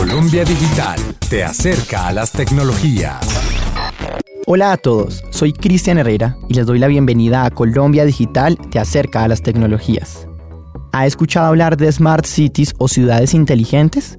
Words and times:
Colombia 0.00 0.44
Digital 0.44 0.98
te 1.28 1.44
acerca 1.44 2.06
a 2.06 2.12
las 2.14 2.32
tecnologías. 2.32 3.20
Hola 4.46 4.72
a 4.72 4.78
todos, 4.78 5.22
soy 5.28 5.52
Cristian 5.52 5.98
Herrera 5.98 6.38
y 6.48 6.54
les 6.54 6.64
doy 6.64 6.78
la 6.78 6.86
bienvenida 6.86 7.44
a 7.44 7.50
Colombia 7.50 8.06
Digital 8.06 8.56
te 8.70 8.78
acerca 8.78 9.24
a 9.24 9.28
las 9.28 9.42
tecnologías. 9.42 10.26
¿Ha 10.92 11.04
escuchado 11.04 11.48
hablar 11.48 11.76
de 11.76 11.92
Smart 11.92 12.24
Cities 12.24 12.72
o 12.78 12.88
ciudades 12.88 13.34
inteligentes? 13.34 14.18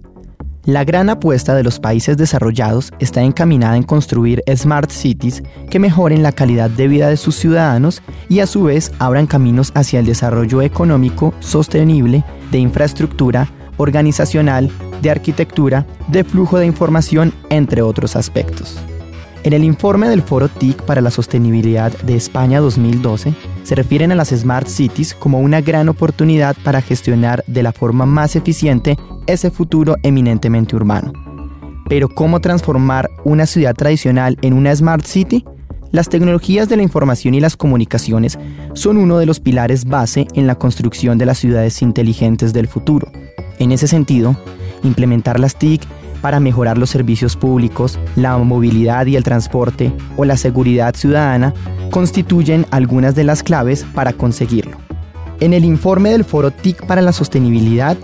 La 0.65 0.83
gran 0.83 1.09
apuesta 1.09 1.55
de 1.55 1.63
los 1.63 1.79
países 1.79 2.15
desarrollados 2.15 2.91
está 2.99 3.23
encaminada 3.23 3.75
en 3.75 3.81
construir 3.81 4.43
Smart 4.55 4.91
Cities 4.91 5.41
que 5.71 5.79
mejoren 5.79 6.21
la 6.21 6.31
calidad 6.31 6.69
de 6.69 6.87
vida 6.89 7.09
de 7.09 7.17
sus 7.17 7.33
ciudadanos 7.37 8.03
y 8.29 8.41
a 8.41 8.45
su 8.45 8.65
vez 8.65 8.91
abran 8.99 9.25
caminos 9.25 9.71
hacia 9.73 9.99
el 9.99 10.05
desarrollo 10.05 10.61
económico 10.61 11.33
sostenible 11.39 12.23
de 12.51 12.59
infraestructura 12.59 13.49
organizacional, 13.77 14.69
de 15.01 15.11
arquitectura, 15.11 15.85
de 16.07 16.23
flujo 16.23 16.57
de 16.57 16.65
información, 16.65 17.33
entre 17.49 17.81
otros 17.81 18.15
aspectos. 18.15 18.77
En 19.43 19.53
el 19.53 19.63
informe 19.63 20.07
del 20.07 20.21
Foro 20.21 20.49
TIC 20.49 20.83
para 20.83 21.01
la 21.01 21.09
Sostenibilidad 21.09 21.91
de 22.03 22.15
España 22.15 22.59
2012, 22.59 23.33
se 23.63 23.75
refieren 23.75 24.11
a 24.11 24.15
las 24.15 24.29
Smart 24.29 24.67
Cities 24.67 25.15
como 25.15 25.39
una 25.39 25.61
gran 25.61 25.89
oportunidad 25.89 26.55
para 26.63 26.81
gestionar 26.81 27.43
de 27.47 27.63
la 27.63 27.71
forma 27.71 28.05
más 28.05 28.35
eficiente 28.35 28.97
ese 29.25 29.49
futuro 29.49 29.95
eminentemente 30.03 30.75
urbano. 30.75 31.11
Pero 31.89 32.07
¿cómo 32.07 32.39
transformar 32.39 33.09
una 33.23 33.47
ciudad 33.47 33.73
tradicional 33.73 34.37
en 34.43 34.53
una 34.53 34.75
Smart 34.75 35.05
City? 35.05 35.43
Las 35.91 36.07
tecnologías 36.07 36.69
de 36.69 36.77
la 36.77 36.83
información 36.83 37.33
y 37.33 37.41
las 37.41 37.57
comunicaciones 37.57 38.37
son 38.73 38.95
uno 38.95 39.17
de 39.17 39.25
los 39.25 39.39
pilares 39.39 39.85
base 39.85 40.27
en 40.35 40.45
la 40.45 40.55
construcción 40.55 41.17
de 41.17 41.25
las 41.25 41.39
ciudades 41.39 41.81
inteligentes 41.81 42.53
del 42.53 42.67
futuro. 42.67 43.11
En 43.59 43.71
ese 43.71 43.87
sentido, 43.87 44.37
implementar 44.83 45.39
las 45.39 45.55
TIC 45.55 45.81
para 46.21 46.39
mejorar 46.39 46.77
los 46.77 46.89
servicios 46.89 47.35
públicos, 47.35 47.99
la 48.15 48.37
movilidad 48.37 49.05
y 49.07 49.15
el 49.15 49.23
transporte 49.23 49.91
o 50.17 50.25
la 50.25 50.37
seguridad 50.37 50.95
ciudadana 50.95 51.53
constituyen 51.89 52.65
algunas 52.71 53.15
de 53.15 53.23
las 53.23 53.43
claves 53.43 53.85
para 53.93 54.13
conseguirlo. 54.13 54.77
En 55.39 55.53
el 55.53 55.65
informe 55.65 56.11
del 56.11 56.23
Foro 56.23 56.51
TIC 56.51 56.85
para 56.85 57.01
la 57.01 57.11
Sostenibilidad 57.11 57.97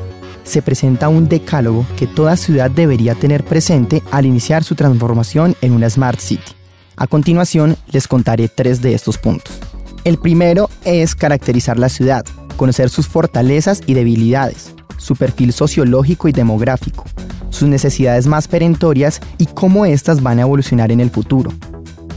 se 0.43 0.61
presenta 0.61 1.09
un 1.09 1.27
decálogo 1.27 1.85
que 1.97 2.07
toda 2.07 2.37
ciudad 2.37 2.71
debería 2.71 3.15
tener 3.15 3.43
presente 3.43 4.01
al 4.11 4.25
iniciar 4.25 4.63
su 4.63 4.75
transformación 4.75 5.55
en 5.61 5.73
una 5.73 5.89
Smart 5.89 6.19
City. 6.19 6.53
A 6.95 7.05
continuación 7.05 7.75
les 7.91 8.07
contaré 8.07 8.47
tres 8.47 8.81
de 8.81 8.93
estos 8.93 9.17
puntos. 9.17 9.59
El 10.03 10.17
primero 10.17 10.69
es 10.83 11.15
caracterizar 11.15 11.77
la 11.77 11.89
ciudad, 11.89 12.25
conocer 12.55 12.89
sus 12.89 13.07
fortalezas 13.07 13.81
y 13.85 13.93
debilidades, 13.93 14.73
su 14.97 15.15
perfil 15.15 15.53
sociológico 15.53 16.27
y 16.27 16.31
demográfico, 16.31 17.05
sus 17.49 17.67
necesidades 17.67 18.27
más 18.27 18.47
perentorias 18.47 19.21
y 19.37 19.45
cómo 19.45 19.85
éstas 19.85 20.21
van 20.21 20.39
a 20.39 20.43
evolucionar 20.43 20.91
en 20.91 20.99
el 20.99 21.09
futuro. 21.09 21.51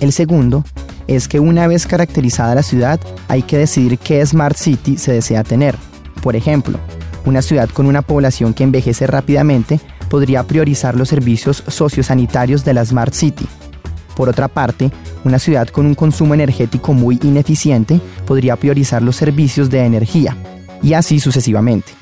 El 0.00 0.12
segundo 0.12 0.64
es 1.06 1.28
que 1.28 1.40
una 1.40 1.66
vez 1.66 1.86
caracterizada 1.86 2.54
la 2.54 2.62
ciudad, 2.62 3.00
hay 3.28 3.42
que 3.42 3.58
decidir 3.58 3.98
qué 3.98 4.24
Smart 4.24 4.56
City 4.56 4.96
se 4.96 5.12
desea 5.12 5.44
tener. 5.44 5.76
Por 6.22 6.36
ejemplo, 6.36 6.78
una 7.24 7.42
ciudad 7.42 7.68
con 7.68 7.86
una 7.86 8.02
población 8.02 8.54
que 8.54 8.64
envejece 8.64 9.06
rápidamente 9.06 9.80
podría 10.08 10.42
priorizar 10.42 10.96
los 10.96 11.08
servicios 11.08 11.62
sociosanitarios 11.66 12.64
de 12.64 12.74
la 12.74 12.84
Smart 12.84 13.12
City. 13.12 13.46
Por 14.16 14.28
otra 14.28 14.48
parte, 14.48 14.90
una 15.24 15.38
ciudad 15.38 15.68
con 15.68 15.86
un 15.86 15.94
consumo 15.94 16.34
energético 16.34 16.92
muy 16.92 17.18
ineficiente 17.22 18.00
podría 18.26 18.56
priorizar 18.56 19.02
los 19.02 19.16
servicios 19.16 19.70
de 19.70 19.84
energía, 19.84 20.36
y 20.82 20.94
así 20.94 21.20
sucesivamente. 21.20 21.99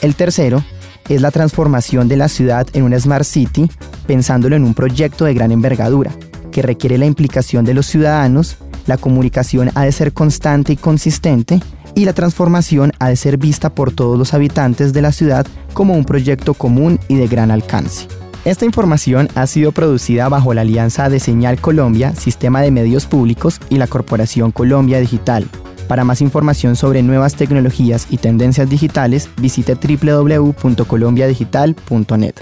El 0.00 0.14
tercero 0.14 0.64
es 1.08 1.20
la 1.20 1.30
transformación 1.30 2.08
de 2.08 2.16
la 2.16 2.28
ciudad 2.28 2.66
en 2.72 2.84
una 2.84 2.98
Smart 2.98 3.24
City 3.24 3.70
pensándolo 4.06 4.56
en 4.56 4.64
un 4.64 4.74
proyecto 4.74 5.24
de 5.24 5.34
gran 5.34 5.52
envergadura, 5.52 6.10
que 6.50 6.62
requiere 6.62 6.98
la 6.98 7.06
implicación 7.06 7.64
de 7.64 7.74
los 7.74 7.86
ciudadanos, 7.86 8.56
la 8.86 8.96
comunicación 8.96 9.70
ha 9.74 9.84
de 9.84 9.92
ser 9.92 10.12
constante 10.12 10.72
y 10.72 10.76
consistente, 10.76 11.60
y 11.94 12.04
la 12.04 12.12
transformación 12.12 12.92
ha 12.98 13.08
de 13.08 13.16
ser 13.16 13.36
vista 13.36 13.72
por 13.72 13.92
todos 13.92 14.18
los 14.18 14.34
habitantes 14.34 14.92
de 14.92 15.02
la 15.02 15.12
ciudad 15.12 15.46
como 15.74 15.94
un 15.94 16.04
proyecto 16.04 16.54
común 16.54 16.98
y 17.06 17.16
de 17.16 17.28
gran 17.28 17.50
alcance. 17.50 18.08
Esta 18.44 18.64
información 18.64 19.28
ha 19.34 19.46
sido 19.46 19.70
producida 19.70 20.28
bajo 20.28 20.54
la 20.54 20.62
alianza 20.62 21.08
de 21.08 21.20
Señal 21.20 21.60
Colombia, 21.60 22.14
Sistema 22.14 22.62
de 22.62 22.70
Medios 22.70 23.06
Públicos 23.06 23.60
y 23.68 23.76
la 23.76 23.86
Corporación 23.86 24.50
Colombia 24.50 24.98
Digital, 24.98 25.46
para 25.90 26.04
más 26.04 26.20
información 26.20 26.76
sobre 26.76 27.02
nuevas 27.02 27.34
tecnologías 27.34 28.06
y 28.10 28.18
tendencias 28.18 28.70
digitales, 28.70 29.28
visite 29.38 29.74
www.colombiadigital.net. 29.74 32.34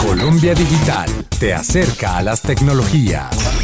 Colombia 0.00 0.54
Digital 0.54 1.10
te 1.40 1.54
acerca 1.54 2.18
a 2.18 2.22
las 2.22 2.40
tecnologías. 2.40 3.61